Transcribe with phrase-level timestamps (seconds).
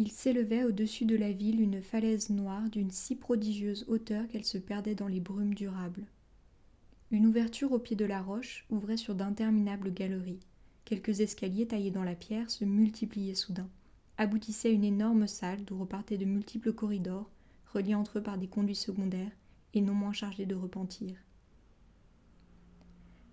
[0.00, 4.56] il s'élevait au-dessus de la ville une falaise noire d'une si prodigieuse hauteur qu'elle se
[4.56, 6.06] perdait dans les brumes durables.
[7.10, 10.40] Une ouverture au pied de la roche ouvrait sur d'interminables galeries.
[10.86, 13.68] Quelques escaliers taillés dans la pierre se multipliaient soudain,
[14.16, 17.28] aboutissaient à une énorme salle d'où repartaient de multiples corridors,
[17.74, 19.36] reliés entre eux par des conduits secondaires
[19.74, 21.14] et non moins chargés de repentir.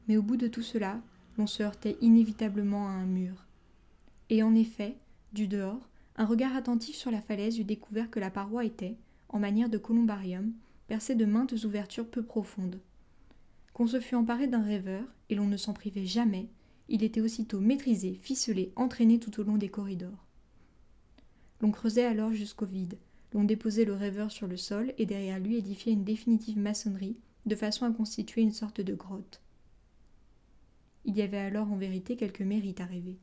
[0.10, 1.00] Mais au bout de tout cela,
[1.38, 3.46] l'on se heurtait inévitablement à un mur.
[4.30, 4.98] Et en effet,
[5.32, 8.98] du dehors, un regard attentif sur la falaise eut découvert que la paroi était,
[9.30, 10.52] en manière de columbarium,
[10.88, 12.80] percée de maintes ouvertures peu profondes.
[13.74, 16.48] Qu'on se fût emparé d'un rêveur, et l'on ne s'en privait jamais,
[16.90, 20.26] il était aussitôt maîtrisé, ficelé, entraîné tout au long des corridors.
[21.62, 22.98] L'on creusait alors jusqu'au vide,
[23.34, 27.56] l'on déposait le rêveur sur le sol et derrière lui édifiait une définitive maçonnerie, de
[27.56, 29.42] façon à constituer une sorte de grotte.
[31.06, 33.20] Il y avait alors en vérité quelque mérite à rêver.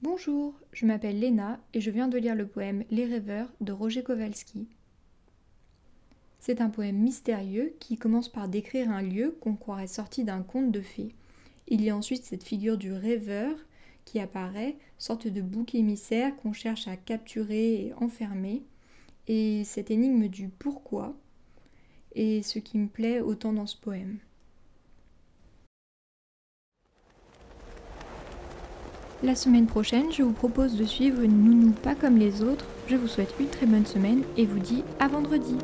[0.00, 4.04] Bonjour, je m'appelle Léna et je viens de lire le poème Les rêveurs de Roger
[4.04, 4.68] Kowalski.
[6.38, 10.70] C'est un poème mystérieux qui commence par décrire un lieu qu'on croirait sorti d'un conte
[10.70, 11.16] de fées.
[11.66, 13.56] Il y a ensuite cette figure du rêveur
[14.04, 18.62] qui apparaît, sorte de bouc émissaire qu'on cherche à capturer et enfermer,
[19.26, 21.16] et cette énigme du pourquoi
[22.14, 24.18] est ce qui me plaît autant dans ce poème.
[29.24, 32.66] La semaine prochaine, je vous propose de suivre nounou pas comme les autres.
[32.86, 35.56] Je vous souhaite une très bonne semaine et vous dis à vendredi.